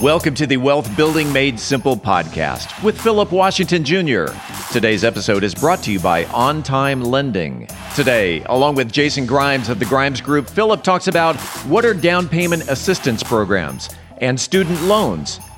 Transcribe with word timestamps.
Welcome 0.00 0.34
to 0.36 0.46
the 0.46 0.56
Wealth 0.56 0.96
Building 0.96 1.30
Made 1.30 1.60
Simple 1.60 1.94
podcast 1.94 2.82
with 2.82 2.98
Philip 2.98 3.30
Washington 3.32 3.84
Jr. 3.84 4.28
Today's 4.72 5.04
episode 5.04 5.44
is 5.44 5.54
brought 5.54 5.82
to 5.82 5.92
you 5.92 6.00
by 6.00 6.24
On 6.26 6.62
Time 6.62 7.02
Lending. 7.02 7.68
Today, 7.94 8.42
along 8.44 8.76
with 8.76 8.90
Jason 8.90 9.26
Grimes 9.26 9.68
of 9.68 9.78
the 9.78 9.84
Grimes 9.84 10.22
Group, 10.22 10.48
Philip 10.48 10.82
talks 10.82 11.06
about 11.06 11.36
what 11.66 11.84
are 11.84 11.92
down 11.92 12.30
payment 12.30 12.66
assistance 12.70 13.22
programs 13.22 13.90
and 14.22 14.40
student 14.40 14.80
loans 14.84 15.38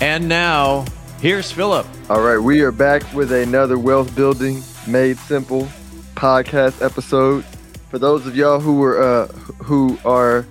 And 0.00 0.28
now, 0.28 0.84
here's 1.20 1.50
Philip. 1.50 1.86
All 2.10 2.20
right, 2.20 2.38
we 2.38 2.60
are 2.60 2.72
back 2.72 3.02
with 3.14 3.32
another 3.32 3.78
wealth 3.78 4.14
building 4.14 4.62
made 4.86 5.16
simple 5.18 5.68
podcast 6.14 6.84
episode. 6.84 7.44
For 7.90 7.98
those 7.98 8.26
of 8.26 8.36
y'all 8.36 8.60
who 8.60 8.76
were 8.76 9.02
uh, 9.02 9.26
who 9.62 9.98
are 10.04 10.46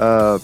uh, 0.00 0.38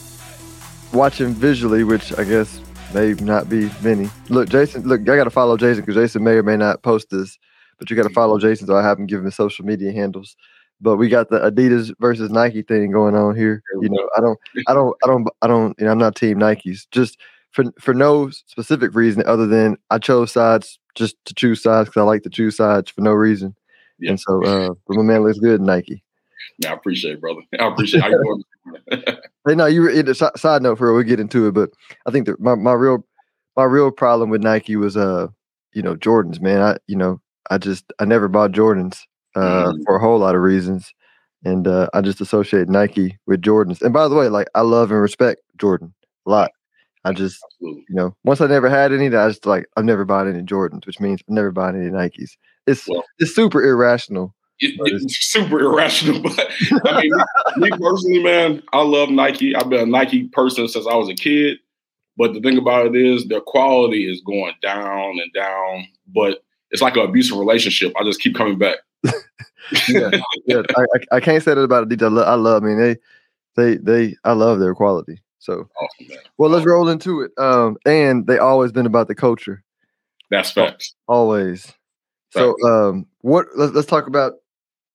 watching 0.92 1.32
visually, 1.32 1.84
which 1.84 2.16
I 2.18 2.24
guess 2.24 2.60
may 2.92 3.14
not 3.14 3.48
be 3.48 3.70
many. 3.82 4.10
Look, 4.28 4.48
Jason. 4.48 4.82
Look, 4.86 5.02
I 5.02 5.16
got 5.16 5.24
to 5.24 5.30
follow 5.30 5.56
Jason 5.56 5.82
because 5.82 5.96
Jason 5.96 6.24
may 6.24 6.32
or 6.32 6.42
may 6.42 6.56
not 6.56 6.82
post 6.82 7.10
this, 7.10 7.38
but 7.78 7.90
you 7.90 7.96
got 7.96 8.04
to 8.04 8.10
follow 8.10 8.38
Jason 8.38 8.66
so 8.66 8.76
I 8.76 8.82
haven't 8.82 9.06
given 9.06 9.24
his 9.24 9.37
social 9.37 9.65
media 9.65 9.92
handles. 9.92 10.37
But 10.80 10.96
we 10.96 11.09
got 11.09 11.28
the 11.28 11.38
Adidas 11.38 11.94
versus 12.00 12.30
Nike 12.30 12.62
thing 12.62 12.90
going 12.90 13.15
on 13.15 13.37
here. 13.37 13.62
You 13.80 13.90
know, 13.90 14.09
I 14.16 14.20
don't, 14.20 14.38
I 14.66 14.74
don't, 14.74 14.96
I 15.04 15.06
don't, 15.06 15.28
I 15.42 15.46
don't. 15.46 15.78
You 15.78 15.84
know, 15.84 15.92
I'm 15.92 15.98
not 15.98 16.16
team 16.16 16.38
Nikes. 16.38 16.87
Just 16.90 17.18
for 17.51 17.65
for 17.79 17.95
no 17.95 18.30
specific 18.30 18.95
reason 18.95 19.23
other 19.26 19.46
than 19.46 19.76
I 19.90 19.98
chose 19.98 20.32
sides 20.32 20.79
just 20.95 21.16
to 21.24 21.34
choose 21.34 21.62
sides 21.62 21.88
because 21.88 22.01
I 22.01 22.04
like 22.04 22.23
to 22.23 22.30
choose 22.30 22.56
sides 22.56 22.90
for 22.90 23.01
no 23.01 23.12
reason. 23.12 23.54
Yeah. 23.98 24.10
And 24.10 24.20
so, 24.20 24.45
uh, 24.45 24.74
but 24.87 24.96
my 24.96 25.02
man 25.02 25.24
looks 25.24 25.38
good, 25.38 25.60
Nike. 25.60 26.02
Yeah, 26.59 26.71
I 26.71 26.74
appreciate 26.74 27.15
it, 27.15 27.21
brother. 27.21 27.40
I 27.60 27.68
appreciate 27.68 28.02
how 28.02 28.09
you 28.09 28.45
hey, 28.90 29.54
no, 29.54 29.66
you 29.66 29.82
were 29.82 30.15
side 30.15 30.62
note 30.62 30.78
for 30.78 30.87
real. 30.87 30.96
We'll 30.96 31.04
get 31.04 31.21
into 31.21 31.48
it, 31.48 31.52
but 31.52 31.71
I 32.06 32.10
think 32.10 32.26
that 32.26 32.40
my, 32.40 32.54
my 32.54 32.73
real 32.73 33.04
my 33.56 33.65
real 33.65 33.90
problem 33.90 34.30
with 34.30 34.43
Nike 34.43 34.76
was 34.76 34.96
uh 34.96 35.28
you 35.73 35.82
know 35.82 35.96
Jordans, 35.96 36.40
man. 36.40 36.62
I 36.62 36.76
you 36.87 36.96
know 36.96 37.21
I 37.51 37.59
just 37.59 37.93
I 37.98 38.04
never 38.04 38.28
bought 38.28 38.52
Jordans 38.52 39.01
uh 39.34 39.73
mm. 39.73 39.84
for 39.84 39.96
a 39.96 40.01
whole 40.01 40.18
lot 40.18 40.34
of 40.34 40.43
reasons, 40.43 40.93
and 41.45 41.66
uh, 41.66 41.88
I 41.95 42.01
just 42.01 42.21
associate 42.21 42.68
Nike 42.68 43.18
with 43.26 43.43
Jordans. 43.43 43.82
And 43.82 43.93
by 43.93 44.09
the 44.09 44.15
way, 44.15 44.28
like 44.28 44.48
I 44.54 44.60
love 44.60 44.90
and 44.90 45.01
respect 45.01 45.40
Jordan 45.59 45.95
a 46.26 46.30
lot. 46.30 46.51
I 47.04 47.12
just, 47.12 47.40
Absolutely. 47.54 47.84
you 47.88 47.96
know, 47.96 48.16
once 48.24 48.40
I 48.40 48.46
never 48.46 48.68
had 48.68 48.93
any, 48.93 49.06
I 49.06 49.29
just 49.29 49.46
like 49.46 49.66
I've 49.76 49.84
never 49.84 50.04
bought 50.04 50.26
any 50.26 50.43
Jordans, 50.43 50.87
which 50.87 51.01
means 51.01 51.20
I've 51.23 51.34
never 51.34 51.51
bought 51.51 51.74
any 51.74 51.90
Nikes. 51.90 52.32
It's 52.66 52.87
well, 52.88 53.04
it's 53.18 53.34
super 53.34 53.62
irrational. 53.62 54.34
It, 54.59 54.74
it's 54.84 55.16
super 55.30 55.60
irrational, 55.60 56.21
but 56.23 56.52
I 56.84 57.01
mean, 57.01 57.12
me, 57.56 57.71
me 57.71 57.78
personally, 57.78 58.23
man, 58.23 58.62
I 58.73 58.82
love 58.82 59.10
Nike. 59.10 59.56
I've 59.56 59.71
been 59.71 59.80
a 59.80 59.87
Nike 59.87 60.24
person 60.28 60.68
since 60.68 60.87
I 60.87 60.95
was 60.95 61.09
a 61.09 61.15
kid. 61.15 61.59
But 62.16 62.34
the 62.34 62.40
thing 62.40 62.59
about 62.59 62.84
it 62.84 62.96
is, 62.96 63.26
their 63.28 63.40
quality 63.40 64.10
is 64.10 64.21
going 64.21 64.53
down 64.60 65.19
and 65.19 65.32
down. 65.32 65.87
But 66.15 66.43
it's 66.71 66.82
like 66.82 66.97
an 66.97 67.03
abusive 67.03 67.38
relationship. 67.38 67.94
I 67.98 68.04
just 68.04 68.21
keep 68.21 68.34
coming 68.34 68.59
back. 68.59 68.76
yeah, 69.88 70.11
yeah. 70.47 70.62
I, 70.77 70.82
I, 70.82 71.17
I, 71.17 71.21
can't 71.21 71.43
say 71.43 71.55
that 71.55 71.61
about 71.61 71.88
Adidas. 71.88 72.03
I 72.03 72.09
love, 72.09 72.28
I 72.28 72.34
love. 72.34 72.62
I 72.62 72.67
mean, 72.67 72.78
they, 72.78 72.97
they, 73.56 73.77
they. 73.77 74.17
I 74.25 74.32
love 74.32 74.59
their 74.59 74.75
quality. 74.75 75.22
So, 75.41 75.69
awesome, 75.81 76.17
well, 76.39 76.51
let's 76.51 76.67
roll 76.67 76.89
into 76.89 77.23
it. 77.23 77.33
Um, 77.39 77.77
and 77.87 78.27
they 78.27 78.39
always 78.39 78.73
been 78.73 78.87
about 78.87 79.09
the 79.09 79.15
culture. 79.15 79.65
That's 80.31 80.53
facts. 80.53 80.95
Always. 81.09 81.65
Facts. 81.65 81.77
So, 82.33 82.55
um, 82.69 83.06
what? 83.23 83.47
Let's, 83.56 83.73
let's 83.73 83.89
talk 83.89 84.06
about. 84.06 84.34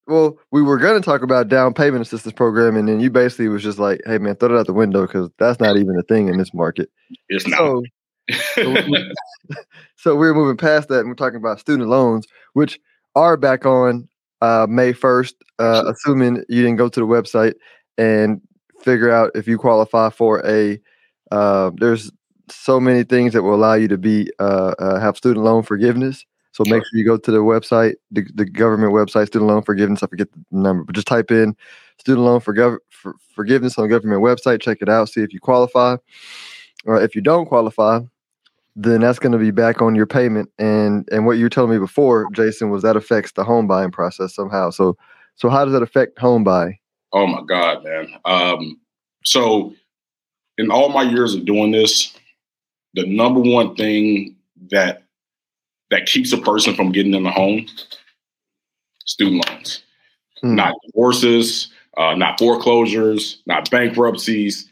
Well, 0.07 0.37
we 0.51 0.61
were 0.61 0.77
going 0.77 1.01
to 1.01 1.03
talk 1.03 1.23
about 1.23 1.49
down 1.49 1.73
payment 1.73 2.03
assistance 2.03 2.33
program, 2.33 2.77
and 2.77 2.87
then 2.87 2.99
you 2.99 3.09
basically 3.09 3.47
was 3.47 3.63
just 3.63 3.79
like, 3.79 4.01
"Hey, 4.05 4.19
man, 4.19 4.35
throw 4.35 4.55
it 4.55 4.59
out 4.59 4.67
the 4.67 4.73
window 4.73 5.01
because 5.01 5.29
that's 5.39 5.59
not 5.59 5.77
even 5.77 5.97
a 5.97 6.03
thing 6.03 6.29
in 6.29 6.37
this 6.37 6.53
market." 6.53 6.89
It's 7.27 7.47
not. 7.47 7.57
So, 7.57 7.83
so, 8.53 8.69
we, 8.69 9.13
so 9.97 10.15
we're 10.15 10.35
moving 10.35 10.57
past 10.57 10.89
that, 10.89 10.99
and 10.99 11.09
we're 11.09 11.15
talking 11.15 11.37
about 11.37 11.59
student 11.59 11.89
loans, 11.89 12.27
which 12.53 12.79
are 13.15 13.35
back 13.35 13.65
on 13.65 14.07
uh, 14.41 14.67
May 14.69 14.93
first, 14.93 15.35
uh, 15.57 15.85
assuming 15.87 16.43
you 16.49 16.61
didn't 16.61 16.77
go 16.77 16.87
to 16.87 16.99
the 16.99 17.07
website 17.07 17.55
and 17.97 18.41
figure 18.81 19.11
out 19.11 19.31
if 19.35 19.47
you 19.47 19.57
qualify 19.57 20.09
for 20.09 20.45
a. 20.45 20.79
Uh, 21.31 21.71
there's 21.75 22.11
so 22.49 22.79
many 22.79 23.03
things 23.03 23.33
that 23.33 23.43
will 23.43 23.55
allow 23.55 23.73
you 23.73 23.87
to 23.87 23.97
be 23.97 24.31
uh, 24.39 24.75
uh, 24.77 24.99
have 24.99 25.17
student 25.17 25.43
loan 25.43 25.63
forgiveness. 25.63 26.25
So 26.51 26.63
make 26.67 26.83
sure 26.83 26.99
you 26.99 27.03
go 27.03 27.17
to 27.17 27.31
the 27.31 27.39
website, 27.39 27.95
the, 28.11 28.25
the 28.33 28.45
government 28.45 28.93
website, 28.93 29.27
student 29.27 29.49
loan 29.49 29.61
forgiveness. 29.61 30.03
I 30.03 30.07
forget 30.07 30.31
the 30.31 30.39
number, 30.51 30.85
but 30.85 30.95
just 30.95 31.07
type 31.07 31.29
in 31.29 31.53
student 31.99 32.23
loan 32.25 32.39
for, 32.39 32.53
gov- 32.53 32.77
for 32.89 33.15
forgiveness 33.33 33.77
on 33.77 33.83
the 33.83 33.89
government 33.89 34.21
website. 34.21 34.61
Check 34.61 34.77
it 34.79 34.87
out. 34.87 35.09
See 35.09 35.21
if 35.21 35.33
you 35.33 35.41
qualify. 35.41 35.97
Or 36.85 37.01
if 37.01 37.13
you 37.13 37.21
don't 37.21 37.47
qualify, 37.47 37.99
then 38.75 39.01
that's 39.01 39.19
going 39.19 39.31
to 39.31 39.37
be 39.37 39.51
back 39.51 39.81
on 39.81 39.95
your 39.95 40.05
payment. 40.05 40.49
And 40.57 41.07
and 41.11 41.25
what 41.25 41.37
you 41.37 41.45
were 41.45 41.49
telling 41.49 41.71
me 41.71 41.79
before, 41.79 42.27
Jason, 42.31 42.69
was 42.69 42.83
that 42.83 42.95
affects 42.95 43.31
the 43.33 43.43
home 43.43 43.67
buying 43.67 43.91
process 43.91 44.33
somehow. 44.33 44.69
So 44.69 44.97
so 45.35 45.49
how 45.49 45.65
does 45.65 45.73
that 45.73 45.83
affect 45.83 46.19
home 46.19 46.43
buying? 46.43 46.77
Oh 47.15 47.27
my 47.27 47.41
God, 47.47 47.85
man. 47.85 48.09
Um, 48.25 48.81
so 49.23 49.73
in 50.57 50.69
all 50.69 50.89
my 50.89 51.03
years 51.03 51.33
of 51.33 51.45
doing 51.45 51.71
this, 51.71 52.13
the 52.93 53.07
number 53.07 53.39
one 53.39 53.73
thing 53.75 54.35
that 54.69 55.03
that 55.91 56.07
keeps 56.07 56.33
a 56.33 56.37
person 56.37 56.75
from 56.75 56.91
getting 56.91 57.13
in 57.13 57.23
the 57.23 57.31
home, 57.31 57.67
student 59.05 59.47
loans. 59.47 59.81
Mm. 60.43 60.55
Not 60.55 60.75
divorces, 60.85 61.71
uh, 61.97 62.15
not 62.15 62.37
foreclosures, 62.37 63.41
not 63.45 63.71
bankruptcies, 63.71 64.69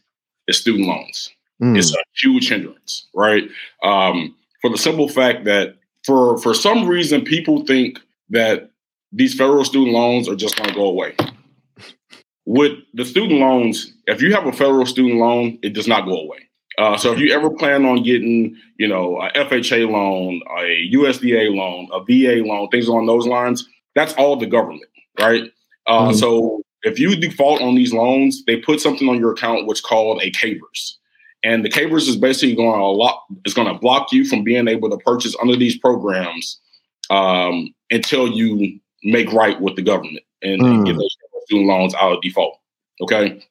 it's 0.48 0.58
student 0.58 0.88
loans. 0.88 1.30
Mm. 1.62 1.78
It's 1.78 1.94
a 1.94 2.04
huge 2.18 2.50
hindrance, 2.50 3.08
right? 3.16 3.44
Um, 3.84 4.36
for 4.62 4.70
the 4.70 4.78
simple 4.78 5.08
fact 5.08 5.46
that 5.46 5.78
for 6.06 6.38
for 6.40 6.54
some 6.54 6.88
reason 6.90 7.24
people 7.24 7.66
think 7.66 8.00
that 8.32 8.70
these 9.14 9.34
federal 9.34 9.64
student 9.64 9.94
loans 9.94 10.28
are 10.28 10.36
just 10.36 10.58
going 10.58 10.68
to 10.68 10.76
go 10.76 10.90
away 10.90 11.16
with 12.46 12.74
the 12.94 13.06
student 13.06 13.40
loans, 13.40 13.94
if 14.08 14.22
you 14.22 14.34
have 14.34 14.46
a 14.46 14.52
federal 14.52 14.86
student 14.86 15.20
loan, 15.20 15.58
it 15.62 15.74
does 15.74 15.88
not 15.88 16.06
go 16.06 16.20
away. 16.20 16.50
Uh, 16.78 16.98
so 16.98 17.14
if 17.14 17.20
you 17.20 17.32
ever 17.32 17.50
plan 17.52 17.86
on 17.86 18.02
getting, 18.02 18.58
you 18.78 18.88
know, 18.88 19.22
a 19.22 19.32
FHA 19.32 19.90
loan, 19.90 20.42
a 20.58 20.90
USDA 20.92 21.56
loan, 21.56 21.88
a 21.94 22.04
VA 22.04 22.46
loan, 22.46 22.68
things 22.70 22.88
along 22.88 23.06
those 23.06 23.28
lines, 23.28 23.68
that's 23.96 24.14
all 24.14 24.36
the 24.36 24.48
government, 24.48 24.90
right? 25.20 25.52
Uh, 25.86 26.08
mm-hmm. 26.08 26.18
So 26.18 26.64
if 26.82 27.00
you 27.00 27.16
default 27.16 27.62
on 27.62 27.76
these 27.76 27.94
loans, 27.94 28.44
they 28.46 28.58
put 28.58 28.82
something 28.82 29.08
on 29.08 29.20
your 29.20 29.34
account 29.34 29.68
which 29.68 29.84
called 29.84 30.22
a 30.24 30.32
CAIVRS. 30.32 30.96
And 31.44 31.64
the 31.64 31.70
CAIVRS 31.70 32.08
is 32.08 32.16
basically 32.16 32.56
going 32.56 32.80
to 32.80 32.86
lock, 32.86 33.24
is 33.46 33.54
going 33.54 33.68
to 33.68 33.80
block 33.80 34.12
you 34.12 34.26
from 34.26 34.44
being 34.44 34.68
able 34.68 34.90
to 34.90 34.98
purchase 34.98 35.36
under 35.42 35.56
these 35.56 35.78
programs 35.78 36.60
um, 37.10 37.74
until 37.92 38.28
you 38.28 38.80
make 39.04 39.32
right 39.32 39.60
with 39.62 39.76
the 39.76 39.82
government 39.82 40.24
and, 40.42 40.62
mm. 40.62 40.74
and 40.74 40.86
get 40.86 40.96
those 40.96 41.18
student 41.46 41.68
loans 41.68 41.94
out 41.96 42.14
of 42.14 42.22
default. 42.22 42.60
Okay. 43.02 43.44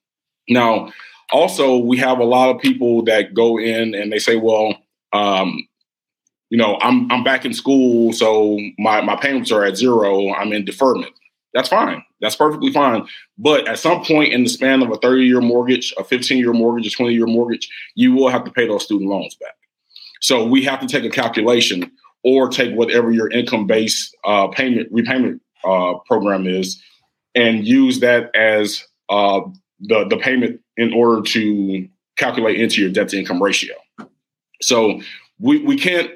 Now, 0.48 0.92
also, 1.32 1.78
we 1.78 1.96
have 1.98 2.18
a 2.18 2.24
lot 2.24 2.54
of 2.54 2.60
people 2.60 3.04
that 3.04 3.34
go 3.34 3.58
in 3.58 3.94
and 3.94 4.12
they 4.12 4.18
say, 4.18 4.36
well, 4.36 4.76
um, 5.12 5.66
you 6.50 6.58
know, 6.58 6.78
I'm 6.82 7.10
I'm 7.10 7.24
back 7.24 7.46
in 7.46 7.54
school, 7.54 8.12
so 8.12 8.58
my, 8.78 9.00
my 9.00 9.16
payments 9.16 9.50
are 9.50 9.64
at 9.64 9.76
zero. 9.76 10.34
I'm 10.34 10.52
in 10.52 10.66
deferment. 10.66 11.14
That's 11.54 11.68
fine. 11.68 12.02
That's 12.20 12.36
perfectly 12.36 12.72
fine. 12.72 13.06
But 13.38 13.68
at 13.68 13.78
some 13.78 14.04
point 14.04 14.32
in 14.32 14.44
the 14.44 14.50
span 14.50 14.82
of 14.82 14.90
a 14.90 14.96
30 14.96 15.24
year 15.24 15.40
mortgage, 15.40 15.94
a 15.98 16.04
15 16.04 16.38
year 16.38 16.52
mortgage, 16.52 16.86
a 16.86 16.90
20 16.90 17.14
year 17.14 17.26
mortgage, 17.26 17.68
you 17.94 18.12
will 18.12 18.28
have 18.28 18.44
to 18.44 18.50
pay 18.50 18.66
those 18.66 18.84
student 18.84 19.10
loans 19.10 19.34
back. 19.36 19.54
So 20.20 20.46
we 20.46 20.62
have 20.64 20.80
to 20.80 20.86
take 20.86 21.04
a 21.04 21.10
calculation 21.10 21.90
or 22.22 22.48
take 22.48 22.74
whatever 22.74 23.10
your 23.10 23.30
income 23.30 23.66
based 23.66 24.16
uh, 24.24 24.48
payment 24.48 24.88
repayment 24.92 25.42
uh, 25.64 25.94
program 26.06 26.46
is 26.46 26.82
and 27.34 27.66
use 27.66 28.00
that 28.00 28.34
as 28.34 28.84
uh, 29.08 29.40
the 29.80 30.06
the 30.08 30.16
payment 30.16 30.60
in 30.76 30.92
order 30.92 31.22
to 31.22 31.88
calculate 32.16 32.60
into 32.60 32.80
your 32.80 32.90
debt 32.90 33.08
to 33.10 33.18
income 33.18 33.42
ratio. 33.42 33.74
So 34.60 35.00
we 35.38 35.58
we 35.64 35.76
can't. 35.76 36.10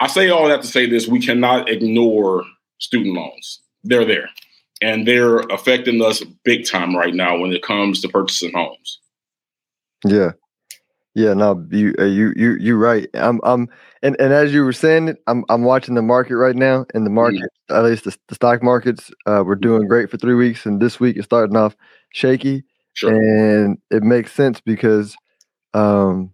I 0.00 0.06
say 0.06 0.30
all 0.30 0.48
that 0.48 0.62
to 0.62 0.66
say 0.66 0.86
this: 0.86 1.06
we 1.06 1.20
cannot 1.20 1.68
ignore 1.68 2.44
student 2.78 3.14
loans. 3.14 3.60
They're 3.84 4.04
there, 4.04 4.30
and 4.80 5.06
they're 5.06 5.38
affecting 5.38 6.02
us 6.02 6.22
big 6.44 6.66
time 6.66 6.96
right 6.96 7.14
now 7.14 7.38
when 7.38 7.52
it 7.52 7.62
comes 7.62 8.00
to 8.00 8.08
purchasing 8.08 8.52
homes. 8.52 9.00
Yeah, 10.04 10.32
Yeah, 11.14 11.32
no, 11.34 11.64
you 11.70 11.94
uh, 11.98 12.04
you 12.04 12.32
you 12.36 12.56
you 12.58 12.76
right. 12.76 13.08
I'm 13.14 13.40
I'm 13.44 13.68
and, 14.02 14.16
and 14.20 14.32
as 14.32 14.52
you 14.52 14.64
were 14.64 14.72
saying 14.72 15.08
it, 15.08 15.18
I'm 15.28 15.44
I'm 15.48 15.62
watching 15.62 15.94
the 15.94 16.02
market 16.02 16.36
right 16.36 16.56
now, 16.56 16.86
and 16.92 17.06
the 17.06 17.10
Mm-hmm. 17.20 17.38
market, 17.38 17.50
at 17.70 17.84
least 17.84 18.04
the, 18.04 18.16
the 18.28 18.34
stock 18.34 18.62
markets, 18.64 19.12
uh, 19.26 19.44
we're 19.46 19.54
doing 19.54 19.86
great 19.86 20.10
for 20.10 20.16
three 20.16 20.34
weeks, 20.34 20.66
and 20.66 20.82
this 20.82 20.98
week 20.98 21.16
is 21.16 21.24
starting 21.24 21.56
off 21.56 21.76
shaky, 22.10 22.64
Sure. 22.94 23.12
and 23.12 23.78
it 23.92 24.02
makes 24.02 24.32
sense 24.32 24.60
because 24.60 25.16
um, 25.74 26.32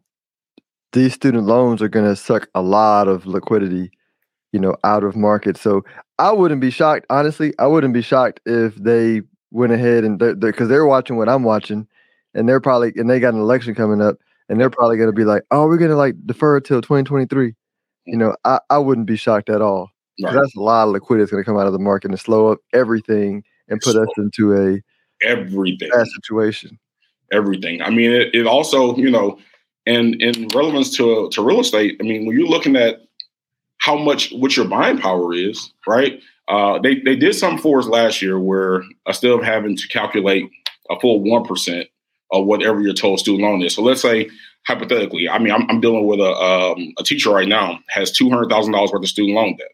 these 0.93 1.15
student 1.15 1.45
loans 1.47 1.83
are 1.83 1.89
going 1.89 2.07
to 2.07 2.17
suck 2.17 2.49
a 2.55 2.63
lot 2.63 3.09
of 3.09 3.27
liquidity, 3.27 3.91
you 4.53 4.61
know, 4.61 4.77
out 4.85 5.05
of 5.05 5.17
market. 5.17 5.57
So 5.57 5.83
I 6.19 6.33
wouldn't 6.33 6.61
be 6.61 6.71
shocked, 6.71 7.07
honestly. 7.11 7.55
I 7.59 7.67
wouldn't 7.67 7.95
be 7.95 8.03
shocked 8.03 8.41
if 8.47 8.77
they 8.77 9.23
went 9.51 9.73
ahead 9.73 10.05
and 10.05 10.19
because 10.19 10.39
they're, 10.41 10.53
'cause 10.53 10.69
they're 10.69 10.87
watching 10.87 11.17
what 11.17 11.29
I'm 11.29 11.45
watching, 11.45 11.87
and 12.35 12.49
they're 12.49 12.61
probably 12.61 12.93
and 12.97 13.11
they 13.11 13.21
got 13.21 13.35
an 13.35 13.41
election 13.41 13.75
coming 13.75 14.01
up, 14.01 14.17
and 14.51 14.61
they're 14.61 14.69
probably 14.69 14.99
going 14.99 15.09
to 15.09 15.15
be 15.17 15.25
like, 15.25 15.43
oh, 15.51 15.67
we're 15.67 15.79
going 15.79 15.91
to 15.91 15.97
like 15.97 16.15
defer 16.27 16.59
it 16.59 16.65
till 16.67 16.83
2023. 16.83 17.55
You 18.07 18.17
know, 18.19 18.37
I, 18.45 18.59
I 18.69 18.79
wouldn't 18.79 19.07
be 19.07 19.17
shocked 19.17 19.49
at 19.49 19.63
all. 19.63 19.91
Right. 20.23 20.35
That's 20.35 20.55
a 20.57 20.61
lot 20.61 20.89
of 20.89 20.93
liquidity 20.93 21.23
that's 21.23 21.31
going 21.33 21.43
to 21.43 21.49
come 21.49 21.57
out 21.57 21.67
of 21.67 21.73
the 21.73 21.79
market 21.79 22.11
and 22.11 22.21
slow 22.21 22.53
up 22.53 22.59
everything 22.75 23.43
and 23.69 23.81
put 23.81 23.97
us 23.97 24.09
into 24.19 24.55
a 24.55 24.81
Everything. 25.27 25.89
bad 25.91 26.07
situation. 26.09 26.79
everything. 27.33 27.81
I 27.83 27.91
mean, 27.91 28.11
it, 28.11 28.35
it 28.35 28.47
also, 28.47 28.97
you 28.97 29.11
know, 29.11 29.39
and 29.87 30.21
in 30.21 30.49
relevance 30.55 30.95
to 30.97 31.31
to 31.31 31.43
real 31.43 31.61
estate, 31.61 31.97
I 32.01 32.05
mean, 32.05 32.27
when 32.27 32.37
you're 32.39 32.49
looking 32.49 32.77
at 32.77 33.01
how 33.79 33.97
much 33.97 34.31
what 34.33 34.57
your 34.57 34.67
buying 34.67 34.99
power 34.99 35.33
is, 35.35 35.73
right? 35.87 36.21
Uh, 36.49 36.79
they 36.81 36.97
they 37.01 37.17
did 37.17 37.35
something 37.35 37.59
for 37.63 37.79
us 37.79 37.87
last 37.87 38.21
year 38.21 38.39
where 38.41 38.83
instead 39.07 39.31
of 39.31 39.43
having 39.43 39.77
to 39.77 39.89
calculate 39.89 40.51
a 40.91 40.99
full 41.01 41.21
one 41.23 41.45
percent 41.45 41.87
of 42.33 42.47
whatever 42.47 42.81
your 42.81 42.95
total 42.95 43.19
student 43.19 43.43
loan 43.43 43.63
is. 43.63 43.75
So 43.75 43.83
let's 43.83 44.03
say 44.03 44.31
hypothetically, 44.67 45.29
I 45.29 45.39
mean, 45.39 45.53
I'm, 45.53 45.69
I'm 45.69 45.81
dealing 45.81 46.07
with 46.07 46.21
a 46.21 46.33
um, 46.33 46.93
a 46.99 47.03
teacher 47.03 47.31
right 47.31 47.49
now 47.49 47.81
has 47.89 48.13
two 48.13 48.29
hundred 48.31 48.49
thousand 48.49 48.73
dollars 48.73 48.93
worth 48.93 49.03
of 49.03 49.09
student 49.09 49.37
loan 49.37 49.57
debt, 49.57 49.69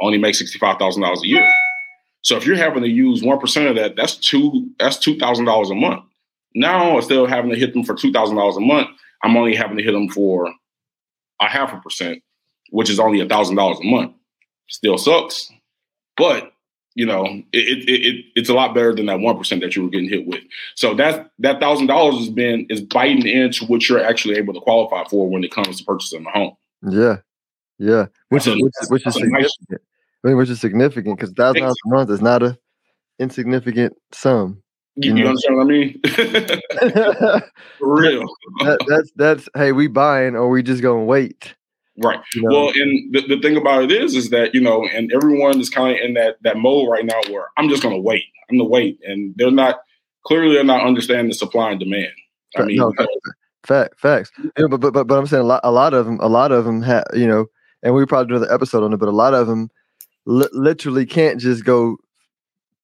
only 0.00 0.18
makes 0.18 0.38
sixty 0.38 0.58
five 0.58 0.78
thousand 0.78 1.02
dollars 1.02 1.22
a 1.22 1.26
year. 1.26 1.52
So 2.22 2.36
if 2.36 2.46
you're 2.46 2.56
having 2.56 2.82
to 2.82 2.88
use 2.88 3.22
one 3.22 3.38
percent 3.38 3.68
of 3.68 3.76
that, 3.76 3.96
that's 3.96 4.16
two 4.16 4.70
that's 4.78 4.98
two 4.98 5.18
thousand 5.18 5.44
dollars 5.44 5.70
a 5.70 5.74
month. 5.74 6.02
Now 6.54 6.96
instead 6.96 7.18
of 7.18 7.28
having 7.28 7.50
to 7.50 7.58
hit 7.58 7.72
them 7.74 7.84
for 7.84 7.94
two 7.94 8.12
thousand 8.12 8.36
dollars 8.36 8.56
a 8.56 8.60
month, 8.60 8.88
I'm 9.22 9.36
only 9.36 9.54
having 9.54 9.76
to 9.76 9.82
hit 9.82 9.92
them 9.92 10.08
for 10.08 10.52
a 11.40 11.46
half 11.46 11.72
a 11.72 11.80
percent, 11.80 12.22
which 12.70 12.90
is 12.90 12.98
only 12.98 13.20
a 13.20 13.28
thousand 13.28 13.56
dollars 13.56 13.78
a 13.80 13.84
month. 13.84 14.12
Still 14.68 14.98
sucks, 14.98 15.50
but 16.16 16.52
you 16.98 17.06
know 17.06 17.24
it, 17.52 17.88
it, 17.88 18.06
it 18.06 18.24
it's 18.34 18.48
a 18.48 18.54
lot 18.54 18.74
better 18.74 18.92
than 18.92 19.06
that 19.06 19.20
one 19.20 19.38
percent 19.38 19.60
that 19.62 19.76
you 19.76 19.84
were 19.84 19.88
getting 19.88 20.08
hit 20.08 20.26
with. 20.26 20.42
So 20.74 20.94
that 20.94 21.30
that 21.38 21.60
thousand 21.60 21.86
dollars 21.86 22.18
has 22.18 22.28
been 22.28 22.66
is 22.68 22.80
biting 22.80 23.24
into 23.26 23.64
what 23.66 23.88
you're 23.88 24.04
actually 24.04 24.34
able 24.36 24.52
to 24.52 24.60
qualify 24.60 25.04
for 25.08 25.28
when 25.30 25.44
it 25.44 25.52
comes 25.52 25.78
to 25.78 25.84
purchasing 25.84 26.26
a 26.26 26.30
home. 26.30 26.56
Yeah, 26.82 27.18
yeah, 27.78 28.06
which 28.30 28.44
That's 28.44 28.46
is 28.48 28.54
a- 28.60 28.64
which 28.64 28.74
is, 28.82 28.90
which 28.90 29.06
is 29.06 29.16
a 29.16 29.26
nice- 29.26 29.52
significant. 29.60 29.82
I 30.24 30.28
mean, 30.28 30.36
which 30.36 30.50
is 30.50 30.60
significant 30.60 31.16
because 31.16 31.32
thousand 31.34 31.62
dollars 31.62 31.76
a 31.86 31.88
month 31.88 32.10
is 32.10 32.20
not 32.20 32.42
a 32.42 32.58
insignificant 33.20 33.96
sum. 34.12 34.60
You, 34.96 35.14
You 35.14 35.22
know? 35.22 35.28
understand 35.28 35.56
what 35.56 35.64
I 35.64 35.70
mean? 35.70 36.00
For 37.78 38.00
real, 38.00 38.24
that's 38.88 39.12
that's 39.14 39.48
hey, 39.54 39.70
we 39.70 39.86
buying 39.86 40.34
or 40.34 40.48
we 40.50 40.64
just 40.64 40.82
gonna 40.82 41.04
wait. 41.04 41.54
Right? 41.98 42.20
You 42.34 42.42
know? 42.42 42.48
Well, 42.50 42.68
and 42.74 43.14
the, 43.14 43.36
the 43.36 43.40
thing 43.40 43.56
about 43.56 43.82
it 43.84 43.92
is, 43.92 44.14
is 44.14 44.30
that 44.30 44.54
you 44.54 44.60
know, 44.60 44.86
and 44.94 45.12
everyone 45.12 45.60
is 45.60 45.70
kind 45.70 45.96
of 45.96 46.04
in 46.04 46.14
that 46.14 46.36
that 46.42 46.56
mode 46.56 46.88
right 46.90 47.04
now 47.04 47.20
where 47.30 47.48
I'm 47.56 47.68
just 47.68 47.82
going 47.82 47.94
to 47.94 48.00
wait. 48.00 48.24
I'm 48.50 48.58
going 48.58 48.68
to 48.68 48.72
wait, 48.72 48.98
and 49.04 49.34
they're 49.36 49.50
not 49.50 49.80
clearly 50.24 50.54
they're 50.54 50.64
not 50.64 50.86
understanding 50.86 51.28
the 51.28 51.34
supply 51.34 51.70
and 51.70 51.80
demand. 51.80 52.12
I 52.56 52.62
mean, 52.62 52.76
no, 52.76 52.92
uh, 52.98 53.06
Fact, 53.66 54.00
facts. 54.00 54.30
You 54.38 54.50
know, 54.58 54.78
but, 54.78 54.92
but 54.92 55.06
but 55.06 55.18
I'm 55.18 55.26
saying 55.26 55.42
a 55.42 55.46
lot, 55.46 55.60
a 55.64 55.70
lot 55.70 55.92
of 55.92 56.06
them, 56.06 56.18
a 56.20 56.28
lot 56.28 56.52
of 56.52 56.64
them 56.64 56.80
have, 56.82 57.04
you 57.12 57.26
know, 57.26 57.46
and 57.82 57.94
we 57.94 58.06
probably 58.06 58.28
do 58.28 58.36
another 58.36 58.52
episode 58.52 58.82
on 58.82 58.92
it. 58.92 58.96
But 58.96 59.08
a 59.08 59.12
lot 59.12 59.34
of 59.34 59.46
them 59.46 59.68
li- 60.26 60.48
literally 60.52 61.04
can't 61.04 61.38
just 61.38 61.64
go 61.64 61.98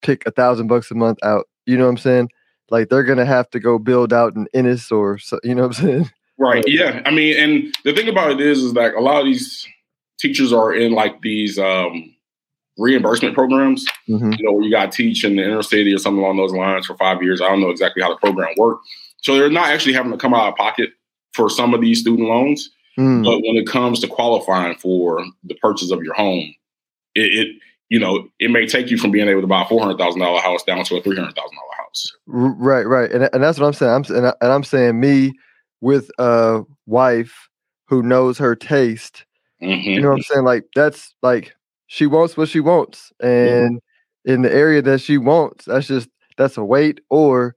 pick 0.03 0.27
a 0.27 0.31
thousand 0.31 0.67
bucks 0.67 0.91
a 0.91 0.95
month 0.95 1.19
out. 1.23 1.49
You 1.65 1.79
know 1.79 1.85
what 1.85 1.91
I'm 1.91 1.97
saying? 1.99 2.31
Like 2.71 2.89
they're 2.89 3.05
gonna 3.05 3.25
have 3.25 3.49
to 3.51 3.61
go 3.61 3.79
build 3.79 4.13
out 4.13 4.35
an 4.35 4.47
Ennis 4.53 4.91
or 4.91 5.17
so, 5.17 5.39
you 5.43 5.55
know 5.55 5.69
what 5.69 5.79
I'm 5.79 5.85
saying? 5.87 6.11
Right? 6.39 6.65
Yeah, 6.67 7.03
I 7.05 7.11
mean, 7.11 7.37
and 7.37 7.75
the 7.85 7.93
thing 7.93 8.09
about 8.09 8.33
it 8.33 8.41
is, 8.41 8.63
is 8.63 8.75
like 8.75 8.95
a 8.95 9.01
lot 9.01 9.21
of 9.21 9.27
these 9.27 9.67
teachers 10.19 10.53
are 10.53 10.75
in 10.75 10.93
like 10.93 11.21
these 11.23 11.59
um, 11.59 12.15
reimbursement 12.79 13.35
programs. 13.35 13.87
hmm 14.07 14.33
You 14.33 14.45
know, 14.45 14.53
where 14.53 14.65
you 14.65 14.71
got 14.71 14.93
to 14.93 14.97
teach 14.97 15.25
in 15.25 15.37
the 15.37 15.45
inner 15.45 15.63
city 15.63 15.93
or 15.95 15.99
something 15.99 16.23
along 16.23 16.37
those 16.37 16.53
lines 16.53 16.87
for 16.87 16.97
five 16.97 17.23
years. 17.23 17.41
I 17.41 17.49
don't 17.49 17.61
know 17.61 17.71
exactly 17.71 18.03
how 18.03 18.11
the 18.11 18.17
program 18.17 18.55
worked. 18.57 18.87
So 19.23 19.37
they're 19.37 19.51
not 19.51 19.69
actually 19.69 19.95
having 19.95 20.13
to 20.13 20.19
come 20.19 20.35
out 20.35 20.49
of 20.49 20.57
pocket 20.57 20.91
for 21.33 21.49
some 21.49 21.75
of 21.75 21.81
these 21.81 22.01
student 22.01 22.29
loans. 22.29 22.71
Mm. 22.99 23.25
But 23.25 23.39
when 23.39 23.57
it 23.57 23.67
comes 23.67 24.01
to 24.01 24.07
qualifying 24.07 24.77
for 24.77 25.25
the 25.43 25.55
purchase 25.57 25.91
of 25.91 26.03
your 26.03 26.15
home, 26.15 26.55
it, 27.15 27.33
it 27.35 27.49
you 27.89 27.99
know 27.99 28.29
it 28.39 28.51
may 28.51 28.67
take 28.67 28.91
you 28.91 28.99
from 28.99 29.11
being 29.11 29.29
able 29.29 29.41
to 29.41 29.47
buy 29.47 29.63
a 29.63 29.67
four 29.67 29.81
hundred 29.81 29.99
thousand 29.99 30.21
dollar 30.21 30.41
house 30.41 30.63
down 30.63 30.85
to 30.85 30.97
a 30.97 31.03
three 31.03 31.17
hundred 31.17 31.35
thousand 31.35 31.57
dollar 31.57 31.85
house. 31.85 32.13
Right, 32.27 32.87
right, 32.87 33.11
and 33.11 33.29
and 33.33 33.43
that's 33.43 33.59
what 33.59 33.67
I'm 33.67 33.73
saying. 33.73 33.93
I'm 33.93 34.17
and, 34.17 34.27
I, 34.29 34.35
and 34.41 34.53
I'm 34.53 34.63
saying 34.63 35.01
me 35.01 35.33
with 35.81 36.11
a 36.19 36.63
wife 36.87 37.49
who 37.87 38.03
knows 38.03 38.39
her 38.39 38.55
taste. 38.57 39.25
Mhm. 39.63 39.85
You 39.95 40.01
know 40.03 40.09
what 40.11 40.15
I'm 40.17 40.23
saying? 40.23 40.45
Like 40.45 40.65
that's 40.75 41.15
like 41.23 41.55
she 41.87 42.07
wants 42.07 42.37
what 42.37 42.49
she 42.49 42.61
wants, 42.61 43.13
and 43.21 43.81
in 44.25 44.43
the 44.43 44.53
area 44.53 44.83
that 44.83 45.01
she 45.01 45.19
wants, 45.19 45.67
that's 45.67 45.87
just 45.87 46.09
that's 46.37 46.57
a 46.57 46.65
wait. 46.65 47.01
Or 47.11 47.55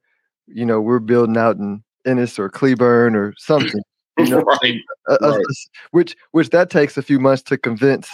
you 0.47 0.65
know, 0.65 0.81
we're 0.81 0.99
building 0.99 1.37
out 1.37 1.57
in 1.57 1.83
Ennis 2.05 2.39
or 2.39 2.49
Cleburne 2.49 3.15
or 3.15 3.33
something. 3.37 3.81
You 4.17 4.27
know, 4.27 4.41
right, 4.41 4.81
uh, 5.09 5.17
Right. 5.21 5.45
which 5.91 6.15
which 6.31 6.49
that 6.51 6.69
takes 6.69 6.97
a 6.97 7.01
few 7.03 7.19
months 7.19 7.43
to 7.43 7.57
convince, 7.57 8.09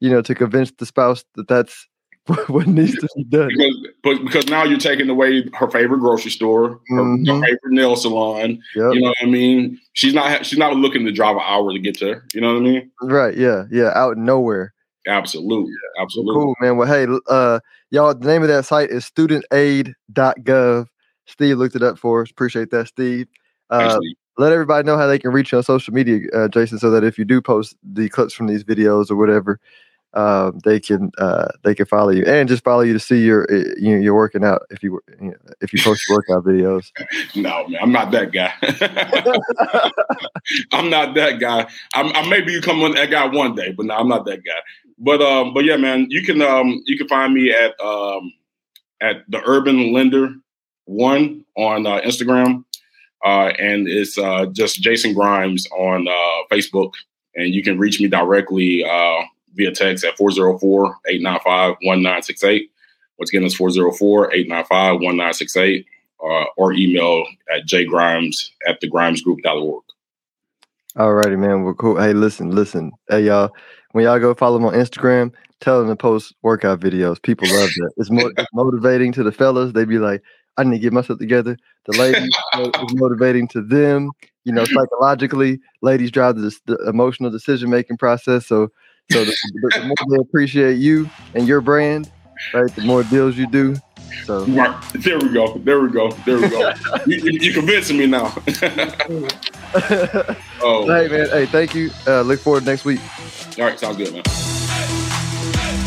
you 0.00 0.10
know, 0.10 0.22
to 0.22 0.34
convince 0.34 0.70
the 0.72 0.86
spouse 0.86 1.24
that 1.36 1.48
that's 1.48 1.86
what 2.48 2.66
needs 2.66 2.94
to 2.94 3.08
be 3.16 3.24
done. 3.24 3.48
because 3.48 3.88
but 4.04 4.22
because 4.24 4.46
now 4.48 4.62
you're 4.62 4.78
taking 4.78 5.08
away 5.08 5.48
her 5.54 5.68
favorite 5.70 5.98
grocery 5.98 6.30
store, 6.30 6.80
her, 6.88 6.96
her 6.96 7.02
Mhm. 7.02 7.40
favorite 7.42 7.72
nail 7.72 7.96
salon. 7.96 8.62
Yep. 8.76 8.94
You 8.94 9.00
know 9.00 9.08
what 9.08 9.16
I 9.22 9.26
mean? 9.26 9.80
She's 9.94 10.14
not 10.14 10.44
she's 10.46 10.58
not 10.58 10.76
looking 10.76 11.04
to 11.06 11.12
drive 11.12 11.36
an 11.36 11.42
hour 11.44 11.72
to 11.72 11.78
get 11.78 11.98
there. 11.98 12.24
You 12.34 12.40
know 12.42 12.52
what 12.54 12.60
I 12.60 12.64
mean? 12.64 12.90
Right? 13.02 13.36
Yeah, 13.36 13.64
yeah. 13.72 13.92
Out 13.94 14.16
nowhere. 14.18 14.72
Absolutely, 15.08 15.72
absolutely. 15.98 16.34
Cool, 16.40 16.54
man. 16.60 16.76
Well, 16.76 16.86
hey, 16.86 17.06
uh, 17.28 17.58
y'all, 17.90 18.14
the 18.14 18.26
name 18.26 18.42
of 18.42 18.48
that 18.48 18.66
site 18.66 18.90
is 18.90 19.04
studentaid.gov. 19.04 20.86
Steve 21.26 21.56
looked 21.58 21.76
it 21.76 21.82
up 21.82 21.98
for 21.98 22.22
us. 22.22 22.30
Appreciate 22.30 22.70
that, 22.70 22.88
Steve. 22.88 23.26
Uh, 23.70 23.98
let 24.36 24.52
everybody 24.52 24.84
know 24.86 24.96
how 24.98 25.06
they 25.06 25.18
can 25.18 25.32
reach 25.32 25.52
you 25.52 25.58
on 25.58 25.64
social 25.64 25.94
media, 25.94 26.20
uh, 26.34 26.48
Jason, 26.48 26.78
so 26.78 26.90
that 26.90 27.04
if 27.04 27.18
you 27.18 27.24
do 27.24 27.40
post 27.40 27.76
the 27.82 28.08
clips 28.08 28.34
from 28.34 28.46
these 28.46 28.64
videos 28.64 29.10
or 29.10 29.16
whatever, 29.16 29.58
uh, 30.14 30.50
they 30.64 30.80
can 30.80 31.10
uh, 31.18 31.48
they 31.62 31.74
can 31.74 31.86
follow 31.86 32.10
you 32.10 32.24
and 32.24 32.48
just 32.48 32.64
follow 32.64 32.80
you 32.80 32.92
to 32.92 32.98
see 32.98 33.24
your 33.24 33.46
uh, 33.50 33.74
you 33.78 33.96
you're 33.96 34.14
working 34.14 34.44
out 34.44 34.62
if 34.70 34.82
you 34.82 35.00
you 35.20 35.28
know, 35.28 35.34
if 35.60 35.72
you 35.72 35.80
post 35.82 36.02
workout 36.10 36.44
videos. 36.44 36.90
no, 37.36 37.68
man, 37.68 37.80
I'm 37.80 37.92
not 37.92 38.10
that 38.10 38.32
guy. 38.32 38.52
I'm 40.72 40.90
not 40.90 41.14
that 41.14 41.38
guy. 41.38 41.66
I'm, 41.94 42.14
I 42.16 42.28
may 42.28 42.40
become 42.40 42.80
one- 42.80 42.94
that 42.94 43.10
guy 43.10 43.26
one 43.26 43.54
day, 43.54 43.72
but 43.72 43.86
no, 43.86 43.94
I'm 43.94 44.08
not 44.08 44.24
that 44.26 44.44
guy. 44.44 44.60
But 44.98 45.22
um, 45.22 45.54
but 45.54 45.64
yeah, 45.64 45.76
man, 45.76 46.06
you 46.10 46.22
can 46.22 46.42
um, 46.42 46.82
you 46.86 46.98
can 46.98 47.08
find 47.08 47.32
me 47.32 47.52
at 47.52 47.78
um, 47.80 48.32
at 49.00 49.18
the 49.28 49.40
Urban 49.46 49.92
Lender 49.92 50.34
One 50.86 51.44
on 51.56 51.86
uh, 51.86 52.00
Instagram, 52.00 52.64
uh, 53.24 53.52
and 53.58 53.88
it's 53.88 54.18
uh, 54.18 54.46
just 54.46 54.82
Jason 54.82 55.14
Grimes 55.14 55.66
on 55.68 56.08
uh, 56.08 56.54
Facebook, 56.54 56.94
and 57.36 57.54
you 57.54 57.62
can 57.62 57.78
reach 57.78 58.00
me 58.00 58.08
directly 58.08 58.84
uh, 58.84 59.22
via 59.54 59.72
text 59.72 60.04
at 60.04 60.16
404-895-1968. 60.16 62.68
Once 63.18 63.30
again, 63.30 63.44
it's 63.44 63.56
404-895-1968 63.56 65.84
uh, 66.22 66.44
or 66.56 66.72
email 66.72 67.24
at 67.54 67.66
jgrimes 67.66 68.50
at 68.66 68.80
thegrimesgroup.org. 68.80 69.82
All 70.96 71.14
righty, 71.14 71.36
man. 71.36 71.62
Well, 71.62 71.74
cool. 71.74 72.00
Hey, 72.00 72.12
listen, 72.12 72.50
listen. 72.50 72.90
Hey, 73.08 73.26
y'all. 73.26 73.52
When 73.92 74.04
y'all 74.04 74.18
go 74.20 74.34
follow 74.34 74.58
them 74.58 74.66
on 74.66 74.74
Instagram, 74.74 75.32
tell 75.60 75.80
them 75.80 75.88
to 75.88 75.96
post 75.96 76.34
workout 76.42 76.80
videos. 76.80 77.22
People 77.22 77.48
love 77.48 77.70
that. 77.76 77.92
It's 77.96 78.10
it's 78.10 78.48
motivating 78.52 79.12
to 79.12 79.22
the 79.22 79.32
fellas. 79.32 79.72
They 79.72 79.84
be 79.84 79.98
like, 79.98 80.22
I 80.56 80.64
need 80.64 80.76
to 80.76 80.78
get 80.78 80.92
myself 80.92 81.18
together. 81.18 81.56
The 81.86 81.98
ladies, 81.98 82.28
is 82.54 82.94
motivating 82.94 83.48
to 83.48 83.62
them. 83.62 84.10
You 84.44 84.52
know, 84.52 84.64
psychologically, 84.64 85.60
ladies 85.82 86.10
drive 86.10 86.36
the, 86.36 86.56
the 86.66 86.76
emotional 86.88 87.30
decision 87.30 87.70
making 87.70 87.98
process. 87.98 88.46
So, 88.46 88.68
so 89.10 89.24
the, 89.24 89.36
the, 89.54 89.80
the 89.80 89.84
more 89.86 89.96
they 90.16 90.20
appreciate 90.20 90.74
you 90.74 91.08
and 91.34 91.46
your 91.46 91.60
brand, 91.60 92.10
right, 92.54 92.74
the 92.74 92.82
more 92.82 93.02
deals 93.04 93.36
you 93.36 93.46
do. 93.46 93.76
So, 94.24 94.44
Right. 94.44 94.76
There 94.94 95.18
we 95.18 95.28
go. 95.28 95.58
There 95.58 95.80
we 95.80 95.90
go. 95.90 96.10
There 96.26 96.38
we 96.38 96.48
go. 96.48 96.72
you, 97.06 97.16
you, 97.16 97.38
you're 97.40 97.54
convincing 97.54 97.96
me 97.98 98.06
now. 98.06 98.34
oh, 100.62 100.84
hey, 100.86 101.08
man. 101.08 101.28
Hey, 101.30 101.46
thank 101.46 101.74
you. 101.74 101.90
Uh, 102.06 102.22
look 102.22 102.40
forward 102.40 102.60
to 102.60 102.66
next 102.66 102.84
week. 102.84 103.00
all 103.58 103.64
right. 103.64 103.78
Sounds 103.78 103.96
good, 103.96 104.12
man. 104.12 104.49